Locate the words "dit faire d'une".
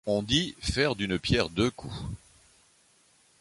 0.23-1.19